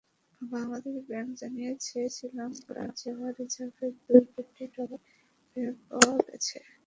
[0.41, 5.01] Bangladesh bank জানিয়েছে, শ্রীলঙ্কায় যাওয়া রিজার্ভের দুই কোটি ডলার
[5.49, 6.57] ফেরত পাওয়া গেছে।